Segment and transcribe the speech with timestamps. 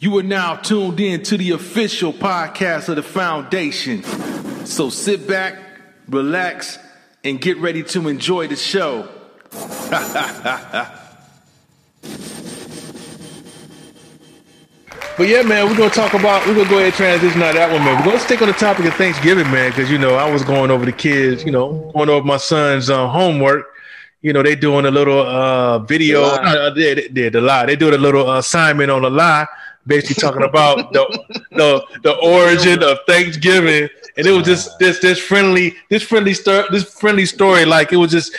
[0.00, 4.02] You are now tuned in to the official podcast of the foundation.
[4.64, 5.56] So sit back,
[6.08, 6.78] relax,
[7.22, 9.06] and get ready to enjoy the show.
[15.18, 16.46] But yeah, man, we're gonna talk about.
[16.46, 17.98] We're gonna go ahead and transition out of that one, man.
[17.98, 20.70] We're gonna stick on the topic of Thanksgiving, man, because you know I was going
[20.70, 23.66] over the kids, you know, going over my son's uh, homework.
[24.22, 26.22] You know, they doing a little uh, video.
[26.22, 26.56] The lie.
[26.56, 27.66] Uh, they, they, they- the lie.
[27.66, 29.46] They doing a little assignment on the lie,
[29.90, 31.04] basically talking about the,
[31.50, 31.68] the
[32.02, 36.84] the origin of Thanksgiving, and it was just this this friendly this friendly story this
[36.98, 37.64] friendly story.
[37.64, 38.34] Like it was just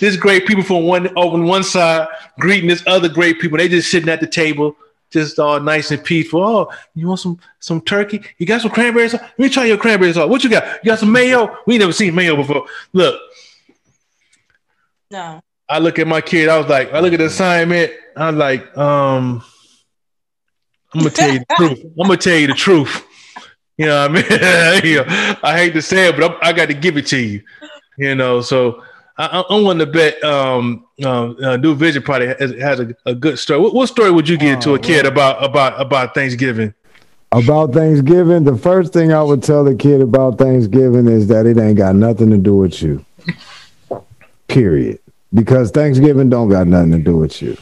[0.00, 2.08] this great people from one on one side
[2.40, 3.56] greeting this other great people.
[3.58, 4.76] They just sitting at the table,
[5.10, 6.42] just all nice and peaceful.
[6.42, 8.20] Oh, you want some some turkey?
[8.38, 9.20] You got some cranberry sauce?
[9.22, 10.28] Let me try your cranberry sauce.
[10.28, 10.64] What you got?
[10.84, 11.56] You got some mayo?
[11.66, 12.66] We never seen mayo before.
[12.92, 13.20] Look,
[15.10, 15.40] No.
[15.66, 16.50] I look at my kid.
[16.50, 17.90] I was like, I look at the assignment.
[18.16, 19.42] I'm like, um,
[20.94, 21.84] I'm gonna tell you the truth.
[21.84, 23.06] I'm gonna tell you the truth.
[23.76, 24.94] You know what I mean?
[24.94, 25.04] Know,
[25.42, 27.42] I hate to say it, but I'm, I got to give it to you.
[27.98, 28.82] You know, so
[29.18, 33.14] I, I'm willing to bet um, um, uh, New Vision probably has, has a, a
[33.14, 33.60] good story.
[33.60, 36.74] What, what story would you give to a kid about about about Thanksgiving?
[37.32, 41.58] About Thanksgiving, the first thing I would tell the kid about Thanksgiving is that it
[41.58, 43.04] ain't got nothing to do with you.
[44.46, 45.00] Period.
[45.32, 47.56] Because Thanksgiving don't got nothing to do with you.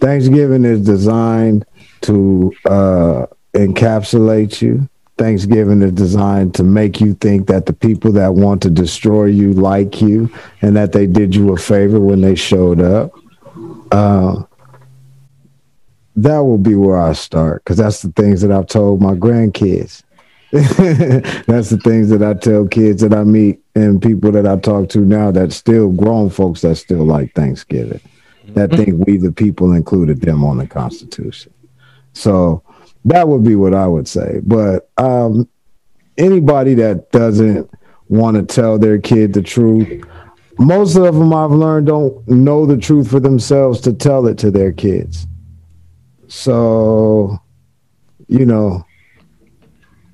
[0.00, 1.66] Thanksgiving is designed
[2.02, 4.88] to uh, encapsulate you.
[5.18, 9.52] Thanksgiving is designed to make you think that the people that want to destroy you
[9.52, 13.12] like you and that they did you a favor when they showed up.
[13.92, 14.42] Uh,
[16.16, 20.02] that will be where I start because that's the things that I've told my grandkids.
[20.52, 24.90] that's the things that I tell kids that I meet and people that I talk
[24.90, 28.00] to now that still grown folks that still like Thanksgiving,
[28.48, 31.54] that think we the people included them on the Constitution.
[32.12, 32.62] So
[33.04, 34.40] that would be what I would say.
[34.42, 35.48] But um,
[36.18, 37.70] anybody that doesn't
[38.08, 40.04] want to tell their kid the truth,
[40.58, 44.50] most of them I've learned don't know the truth for themselves to tell it to
[44.50, 45.26] their kids.
[46.28, 47.38] So,
[48.28, 48.84] you know,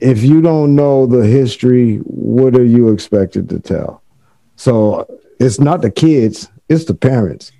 [0.00, 4.02] if you don't know the history, what are you expected to tell?
[4.56, 5.06] So
[5.40, 7.52] it's not the kids, it's the parents.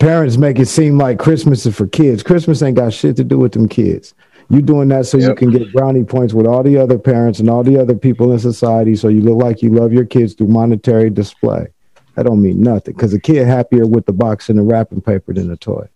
[0.00, 2.22] Parents make it seem like Christmas is for kids.
[2.22, 4.14] Christmas ain't got shit to do with them kids.
[4.48, 7.48] You doing that so you can get brownie points with all the other parents and
[7.48, 10.48] all the other people in society so you look like you love your kids through
[10.48, 11.68] monetary display.
[12.16, 15.32] That don't mean nothing because a kid happier with the box and the wrapping paper
[15.32, 15.86] than a toy.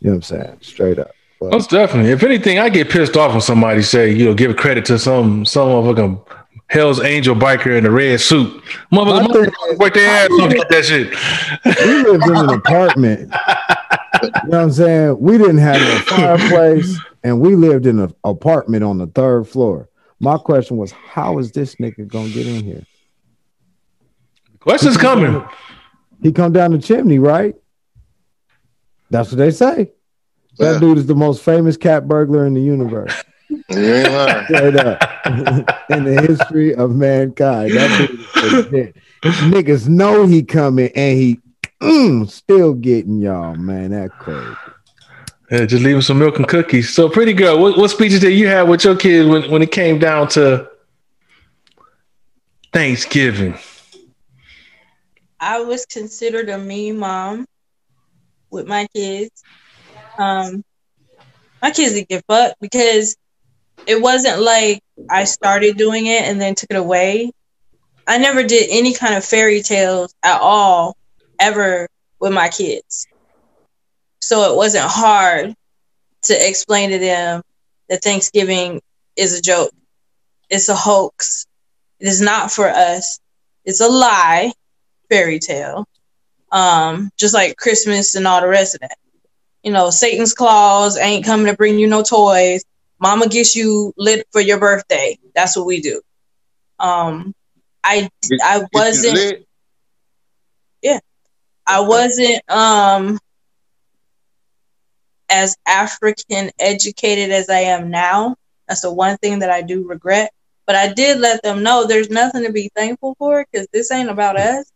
[0.00, 0.58] You know what I'm saying?
[0.60, 1.10] Straight up.
[1.40, 2.12] But- Most definitely.
[2.12, 5.44] If anything, I get pissed off when somebody say, you know, give credit to some
[5.44, 6.20] some motherfucking
[6.68, 8.62] Hell's Angel biker in a red suit.
[8.92, 9.32] Motherfucker, My
[9.68, 11.08] thing work their ass off get that shit.
[11.86, 13.20] we lived in an apartment.
[14.22, 15.16] You know what I'm saying?
[15.20, 19.88] We didn't have a fireplace, and we lived in an apartment on the third floor.
[20.20, 22.82] My question was, how is this nigga gonna get in here?
[24.60, 25.42] Questions coming.
[26.22, 27.54] He come down the chimney, right?
[29.10, 29.92] That's what they say.
[30.58, 30.78] That Yeah.
[30.80, 33.12] dude is the most famous cat burglar in the universe.
[33.70, 34.44] You ain't lying.
[34.46, 35.02] Straight up.
[35.90, 37.72] in the history of mankind.
[37.72, 38.08] That
[38.70, 38.94] dude.
[39.22, 41.40] Niggas know he coming and he
[41.80, 43.90] mm, still getting y'all, man.
[43.90, 44.56] That crazy.
[45.50, 46.92] Yeah, just leave him some milk and cookies.
[46.92, 49.72] So, pretty girl, what, what speeches did you have with your kids when, when it
[49.72, 50.68] came down to
[52.72, 53.54] Thanksgiving?
[55.40, 57.46] I was considered a mean mom
[58.50, 59.42] with my kids.
[60.18, 60.64] Um,
[61.62, 63.16] my kids didn't give up because
[63.88, 67.32] it wasn't like I started doing it and then took it away.
[68.06, 70.94] I never did any kind of fairy tales at all
[71.40, 71.88] ever
[72.20, 73.06] with my kids.
[74.20, 75.54] So it wasn't hard
[76.24, 77.42] to explain to them
[77.88, 78.82] that Thanksgiving
[79.16, 79.72] is a joke.
[80.50, 81.46] It's a hoax.
[81.98, 83.18] It is not for us.
[83.64, 84.52] It's a lie
[85.08, 85.86] fairy tale.
[86.52, 88.98] Um, just like Christmas and all the rest of that.
[89.62, 92.64] You know, Satan's claws ain't coming to bring you no toys.
[93.00, 95.18] Mama gets you lit for your birthday.
[95.34, 96.00] That's what we do.
[96.78, 97.34] Um,
[97.84, 99.46] I Get- I wasn't
[100.82, 100.98] Yeah,
[101.66, 103.18] I wasn't um
[105.30, 108.36] as African educated as I am now.
[108.68, 110.30] That's the one thing that I do regret.
[110.66, 114.10] But I did let them know there's nothing to be thankful for because this ain't
[114.10, 114.70] about us.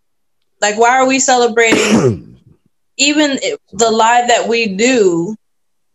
[0.60, 2.38] Like, why are we celebrating?
[2.98, 5.34] Even if the lie that we do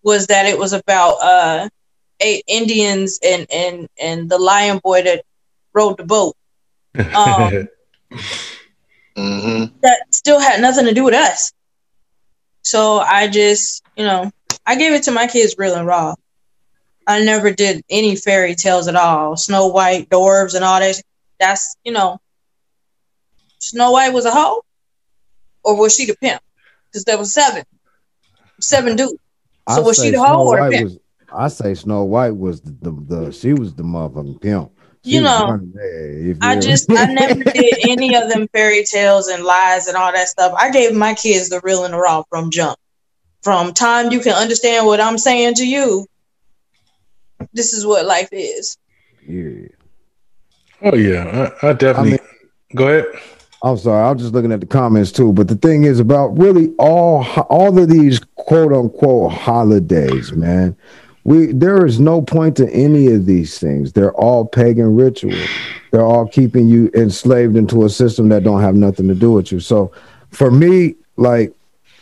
[0.04, 1.70] was that it was about uh
[2.20, 5.24] eight Indians and and and the lion boy that
[5.74, 6.36] rode the boat.
[7.14, 7.68] Um,
[9.18, 11.52] hmm that still had nothing to do with us.
[12.64, 14.32] So I just, you know,
[14.66, 16.16] I gave it to my kids real and raw.
[17.06, 19.38] I never did any fairy tales at all.
[19.38, 21.02] Snow White, dwarves, and all that.
[21.40, 22.20] That's you know,
[23.60, 24.62] Snow White was a hoe,
[25.64, 26.42] or was she the pimp?
[26.92, 27.64] Because there was seven,
[28.60, 29.14] seven dudes.
[29.14, 29.18] So
[29.68, 30.84] I was she say the Snow hoe or the White pimp?
[30.84, 31.00] was-
[31.38, 32.92] I say Snow White was the, the,
[33.26, 34.72] the she was the motherfucking pimp.
[35.06, 38.84] She You know, there, if I you- just I never did any of them fairy
[38.84, 40.54] tales and lies and all that stuff.
[40.58, 42.78] I gave my kids the real and the raw from jump.
[43.44, 46.08] From time you can understand what I'm saying to you.
[47.54, 48.78] This is what life is.
[49.28, 49.68] Yeah.
[50.82, 52.14] Oh yeah, I, I definitely.
[52.14, 52.28] I mean-
[52.76, 53.06] Go ahead.
[53.64, 55.32] I'm sorry, I was just looking at the comments too.
[55.34, 60.76] But the thing is about really all all of these quote unquote holidays, man.
[61.28, 63.92] We there is no point to any of these things.
[63.92, 65.50] They're all pagan rituals.
[65.92, 69.52] They're all keeping you enslaved into a system that don't have nothing to do with
[69.52, 69.60] you.
[69.60, 69.92] So
[70.32, 71.54] for me, like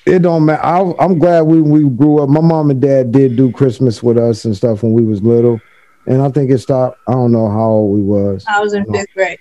[0.06, 0.64] it don't matter.
[0.64, 2.30] I, I'm glad we we grew up.
[2.30, 5.60] My mom and dad did do Christmas with us and stuff when we was little,
[6.06, 7.00] and I think it stopped.
[7.08, 8.46] I don't know how old we was.
[8.48, 9.40] I was in fifth grade.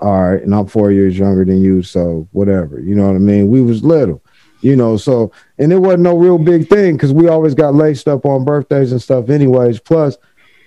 [0.00, 2.78] all right, and I'm four years younger than you, so whatever.
[2.78, 3.48] You know what I mean?
[3.48, 4.22] We was little,
[4.62, 8.08] you know, so and it wasn't no real big thing because we always got laced
[8.08, 9.80] up on birthdays and stuff, anyways.
[9.80, 10.16] Plus,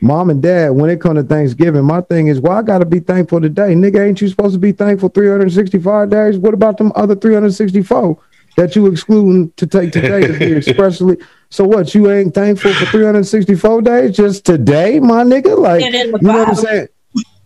[0.02, 3.00] mom and dad, when it come to Thanksgiving, my thing is, well, I gotta be
[3.00, 3.74] thankful today.
[3.74, 6.38] Nigga, ain't you supposed to be thankful 365 days?
[6.38, 8.18] What about them other 364
[8.58, 11.18] that you excluding to take today to be expressly?
[11.50, 11.96] So what?
[11.96, 15.58] You ain't thankful for 364 days just today, my nigga?
[15.58, 16.88] Like, And in the you know what I'm saying?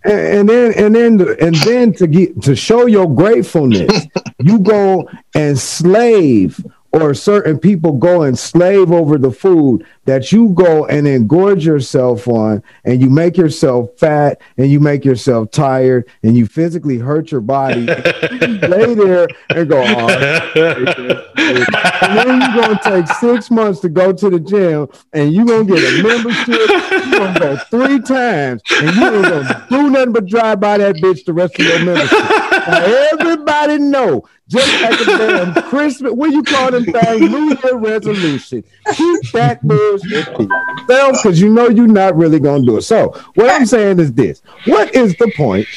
[0.03, 4.07] And, and then and then and then to get to show your gratefulness,
[4.39, 10.49] you go and slave or certain people go and slave over the food that you
[10.49, 16.09] go and engorge yourself on and you make yourself fat and you make yourself tired
[16.23, 20.09] and you physically hurt your body lay there and go oh,
[22.01, 25.65] and then you're gonna take six months to go to the gym and you're gonna
[25.65, 26.47] get a membership.
[26.47, 31.25] You're gonna go three times and you gonna do nothing but drive by that bitch
[31.25, 32.19] the rest of your membership.
[32.19, 37.75] Now, everybody know, just like a damn Christmas, what you call them things, New Year
[37.75, 38.63] resolution.
[38.93, 42.81] Keep that bullshit yourself because you know you're not really gonna do it.
[42.81, 45.67] So what I'm saying is this: what is the point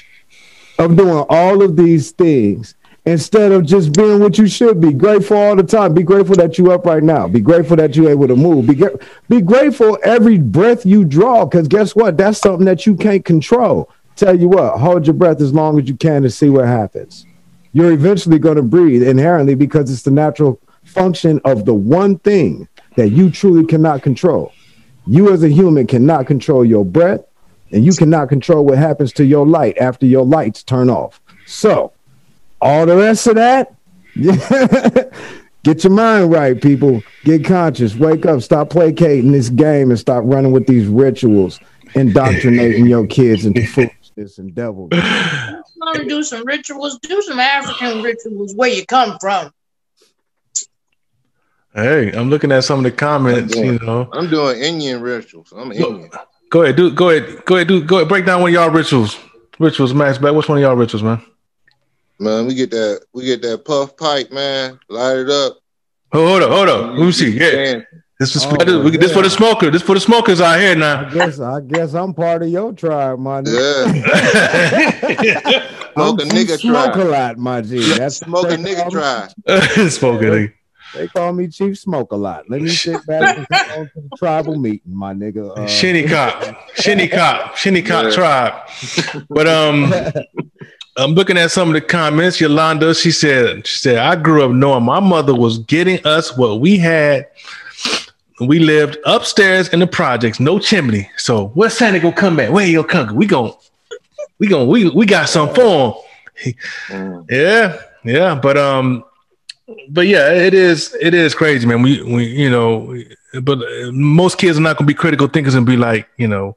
[0.78, 2.74] of doing all of these things
[3.04, 4.94] instead of just being what you should be?
[4.94, 5.92] Grateful all the time.
[5.92, 7.28] Be grateful that you're up right now.
[7.28, 8.66] Be grateful that you're able to move.
[8.66, 8.82] Be,
[9.28, 12.16] be grateful every breath you draw because guess what?
[12.16, 13.90] That's something that you can't control.
[14.16, 17.26] Tell you what hold your breath as long as you can to see what happens
[17.72, 22.68] you're eventually going to breathe inherently because it's the natural function of the one thing
[22.96, 24.52] that you truly cannot control
[25.06, 27.22] you as a human cannot control your breath
[27.70, 31.20] and you cannot control what happens to your light after your lights turn off.
[31.46, 31.92] So,
[32.60, 33.74] all the rest of that,
[35.64, 37.02] get your mind right, people.
[37.24, 37.96] Get conscious.
[37.96, 38.42] Wake up.
[38.42, 41.58] Stop placating this game and stop running with these rituals,
[41.94, 44.88] indoctrinating your kids into foolishness and devil.
[45.82, 46.96] Want to do some rituals?
[47.00, 48.54] Do some African rituals.
[48.54, 49.50] Where you come from?
[51.74, 53.56] Hey, I'm looking at some of the comments.
[53.56, 55.52] You know, I'm doing Indian rituals.
[55.56, 56.08] I'm Indian.
[56.50, 58.70] go ahead, do go ahead, go ahead, do go ahead, break down one of y'all
[58.70, 59.18] rituals.
[59.58, 60.18] Rituals, Max.
[60.18, 60.34] Back.
[60.34, 61.20] What's one of y'all rituals, man?
[62.20, 64.78] Man, we get that we get that puff pipe, man.
[64.88, 65.58] Light it up.
[66.12, 66.96] Oh, hold up, hold up.
[66.96, 67.36] Let me see.
[67.36, 67.86] Yeah, Man,
[68.22, 69.70] this is Oh, this, we- this for the smoker.
[69.70, 71.06] This for the smokers out here now.
[71.06, 75.22] I guess I guess I'm part of your tribe, my nigga.
[75.22, 75.68] yeah.
[75.92, 77.92] Smoke a nigga smoke a lot, my G.
[77.98, 79.90] That's Smoke a they nigga call me- tribe.
[79.90, 80.54] Smoker.
[80.94, 82.48] They call me Chief Smoke a lot.
[82.48, 85.56] Let me sit back and come on to the tribal meeting, my nigga.
[85.58, 86.42] Uh, Shinny cop,
[86.76, 88.10] shinny cop, shinny cop Yeah.
[88.10, 89.24] tribe.
[89.28, 89.92] But um,
[90.98, 92.40] I'm looking at some of the comments.
[92.40, 96.60] Yolanda, she said, she said, I grew up knowing my mother was getting us what
[96.60, 97.26] we had.
[98.46, 101.10] We lived upstairs in the projects, no chimney.
[101.16, 102.50] So where's Santa gonna come back?
[102.50, 103.14] Where gonna come?
[103.16, 103.52] We gon'
[104.38, 106.02] we gon' we we got some for
[106.34, 106.54] him.
[106.88, 107.26] Mm.
[107.30, 109.04] Yeah, yeah, but um,
[109.88, 111.82] but yeah, it is it is crazy, man.
[111.82, 112.96] We we you know,
[113.42, 113.58] but
[113.92, 116.56] most kids are not gonna be critical thinkers and be like, you know,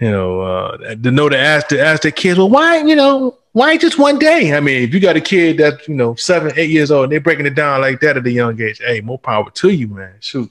[0.00, 3.36] you know, uh, to know to ask to ask their kids, well, why you know,
[3.54, 4.52] why just one day?
[4.54, 7.12] I mean, if you got a kid that's you know seven, eight years old, and
[7.12, 9.88] they're breaking it down like that at a young age, hey, more power to you,
[9.88, 10.14] man.
[10.20, 10.50] Shoot,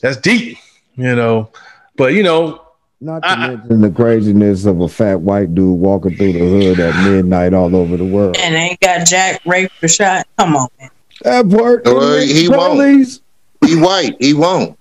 [0.00, 0.56] that's deep,
[0.96, 1.50] you know.
[1.96, 2.62] But you know,
[3.00, 6.38] Not to I- I- mention the craziness of a fat white dude walking through the
[6.38, 8.36] hood at midnight all over the world.
[8.38, 10.26] And ain't got Jack raped or shot.
[10.38, 10.90] Come on, man.
[11.22, 11.86] That worked.
[11.86, 12.72] Well, he won't.
[12.74, 13.20] Police.
[13.66, 14.16] He white.
[14.20, 14.78] He won't.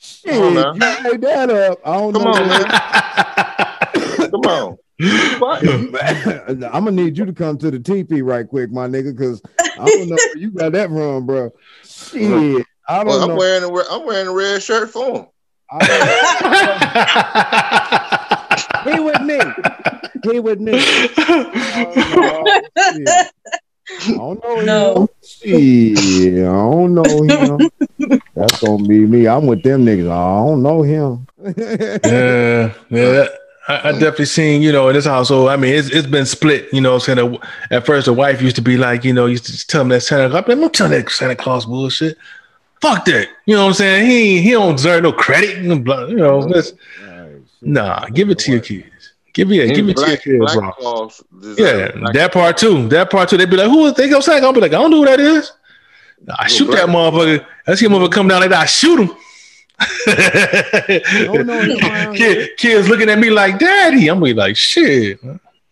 [0.00, 0.80] Shit, Come on, you
[1.10, 1.80] made that up.
[1.84, 2.30] I don't Come know.
[2.30, 4.30] on, man.
[4.30, 4.78] Come on.
[5.00, 9.84] I'm gonna need you to come to the TP right quick, my nigga, because I
[9.86, 11.50] don't know where you got that from, bro.
[11.84, 13.36] Shit, I don't Well, I'm know.
[13.36, 15.26] wearing a re- I'm wearing a red shirt for him.
[18.84, 19.38] he with me.
[20.30, 20.72] He with me.
[21.18, 23.08] Oh, shit.
[23.08, 23.30] I
[24.14, 24.94] don't know No.
[25.02, 25.08] him.
[25.24, 27.70] Shit, I don't know him.
[28.36, 29.26] That's gonna be me.
[29.26, 30.10] I'm with them niggas.
[30.10, 31.26] I don't know him.
[31.56, 33.26] yeah, yeah.
[33.68, 35.48] I, I definitely seen, you know, in this household.
[35.48, 36.68] I mean, it's it's been split.
[36.72, 37.38] You know, saying
[37.70, 40.00] at first the wife used to be like, you know, used to tell him that
[40.00, 40.44] Santa Claus.
[40.48, 42.18] I'm not telling that Santa Claus bullshit.
[42.80, 43.28] Fuck that.
[43.46, 44.10] You know what I'm saying?
[44.10, 45.58] He he don't deserve no credit.
[45.58, 46.72] You know, let's,
[47.60, 48.88] nah, give it to your kids.
[49.32, 50.72] Give it, give it to your kids, bro.
[50.72, 51.22] Claus
[51.56, 52.88] Yeah, Black that part too.
[52.88, 53.36] That part too.
[53.36, 55.06] They'd be like, "Who is they go say?" I'll be like, "I don't know who
[55.06, 55.52] that is."
[56.38, 57.46] I shoot that motherfucker.
[57.66, 58.62] I see a motherfucker come down like that.
[58.62, 59.16] I shoot him.
[60.06, 62.34] Don't know him around here.
[62.34, 65.20] Kid, kids looking at me like, "Daddy," I'm be like, "Shit,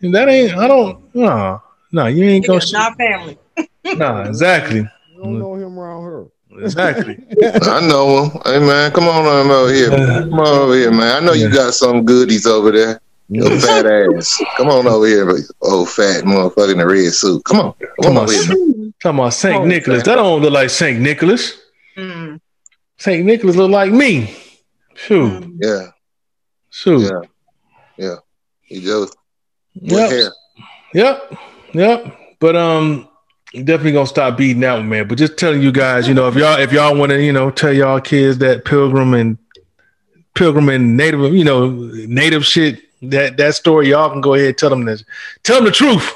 [0.00, 0.56] that ain't.
[0.56, 1.14] I don't.
[1.14, 1.62] No,
[1.92, 2.58] no, you ain't gonna.
[2.60, 2.72] Niggas Shoot.
[2.72, 3.38] not family.
[3.96, 6.26] Nah, exactly, You Don't know him around her.
[6.64, 7.18] exactly.
[7.42, 8.40] I know him.
[8.44, 9.90] Hey man, come on on over here.
[9.90, 11.22] Come on over here, man.
[11.22, 13.00] I know you got some goodies over there.
[13.32, 14.42] Your fat ass.
[14.56, 15.28] Come on over here,
[15.62, 17.44] old fat motherfucker in the red suit.
[17.44, 17.72] Come on.
[17.74, 18.22] Come, Come on on.
[18.24, 18.48] over here.
[18.76, 18.94] man.
[19.02, 20.00] Talking about Saint Oh, Nicholas.
[20.02, 20.10] okay.
[20.10, 21.56] That don't look like Saint Nicholas.
[21.96, 22.40] Mm.
[23.00, 24.36] Saint Nicholas look like me.
[24.94, 25.54] Shoot.
[25.58, 25.86] Yeah,
[26.68, 27.10] shoot.
[27.10, 27.20] yeah,
[27.96, 28.16] yeah.
[28.60, 29.14] He with
[29.74, 30.10] Yep.
[30.10, 30.32] hair.
[30.92, 31.34] Yep,
[31.72, 32.18] yep.
[32.40, 33.08] But um,
[33.54, 35.08] definitely gonna stop beating that one, man.
[35.08, 37.50] But just telling you guys, you know, if y'all if y'all want to, you know,
[37.50, 39.38] tell y'all kids that pilgrim and
[40.34, 42.82] pilgrim and native, you know, native shit.
[43.02, 45.04] That that story, y'all can go ahead and tell them this.
[45.42, 46.14] Tell them the truth.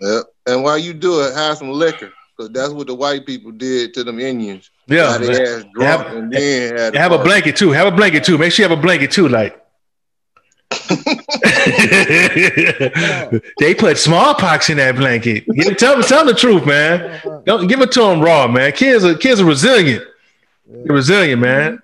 [0.00, 0.20] Yeah.
[0.46, 2.12] And while you do it, have some liquor.
[2.36, 4.70] Because that's what the white people did to them Indians.
[4.86, 7.70] Yeah, Got their drunk Have- and then had have a blanket too.
[7.70, 8.38] Have a blanket too.
[8.38, 9.28] Make sure you have a blanket too.
[9.28, 9.58] Like
[13.58, 15.44] they put smallpox in that blanket.
[15.54, 17.20] Give, tell them, tell them the truth, man.
[17.44, 18.72] Don't give it to them raw, man.
[18.72, 20.02] Kids are kids are resilient.
[20.66, 21.82] They're resilient, man.